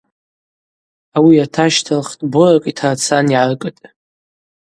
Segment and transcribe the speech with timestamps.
[1.15, 3.85] Ауи йатащталхтӏ, боракӏ йтарцан йгӏаркӏытӏ.